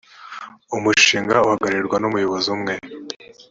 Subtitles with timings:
[0.75, 2.73] umushinga uhagararirwa numuyobozi umwe.